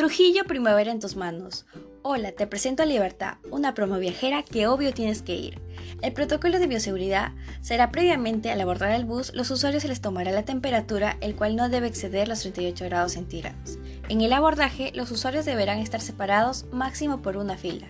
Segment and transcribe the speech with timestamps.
[0.00, 1.66] Trujillo Primavera en tus manos.
[2.00, 5.60] Hola, te presento a Libertad, una promo viajera que obvio tienes que ir.
[6.00, 10.32] El protocolo de bioseguridad será previamente al abordar el bus, los usuarios se les tomará
[10.32, 13.78] la temperatura, el cual no debe exceder los 38 grados centígrados.
[14.08, 17.88] En el abordaje, los usuarios deberán estar separados máximo por una fila.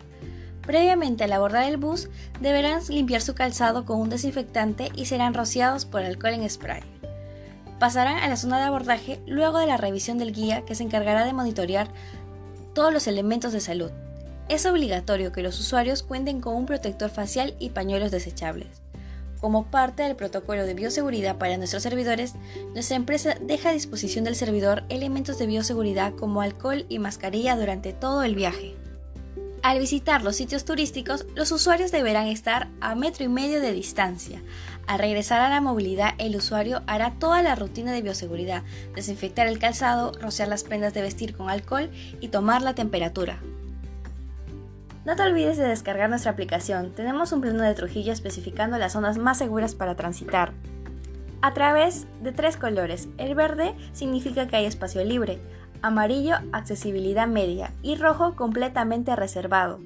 [0.63, 2.09] Previamente al abordar el bus,
[2.41, 6.83] deberán limpiar su calzado con un desinfectante y serán rociados por alcohol en spray.
[7.81, 11.25] Pasarán a la zona de abordaje luego de la revisión del guía que se encargará
[11.25, 11.89] de monitorear
[12.75, 13.91] todos los elementos de salud.
[14.51, 18.83] Es obligatorio que los usuarios cuenten con un protector facial y pañuelos desechables.
[19.41, 22.35] Como parte del protocolo de bioseguridad para nuestros servidores,
[22.75, 27.95] nuestra empresa deja a disposición del servidor elementos de bioseguridad como alcohol y mascarilla durante
[27.95, 28.77] todo el viaje.
[29.63, 34.41] Al visitar los sitios turísticos, los usuarios deberán estar a metro y medio de distancia.
[34.87, 38.63] Al regresar a la movilidad, el usuario hará toda la rutina de bioseguridad,
[38.95, 43.43] desinfectar el calzado, rociar las prendas de vestir con alcohol y tomar la temperatura.
[45.05, 46.95] No te olvides de descargar nuestra aplicación.
[46.95, 50.55] Tenemos un plano de Trujillo especificando las zonas más seguras para transitar.
[51.43, 53.09] A través de tres colores.
[53.19, 55.39] El verde significa que hay espacio libre
[55.83, 59.81] amarillo accesibilidad media y rojo completamente reservado.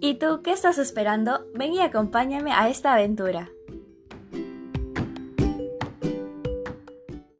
[0.00, 1.44] ¿Y tú qué estás esperando?
[1.54, 3.50] Ven y acompáñame a esta aventura.